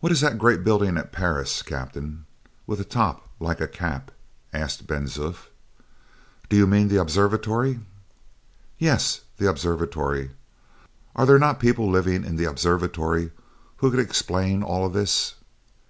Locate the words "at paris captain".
0.96-2.24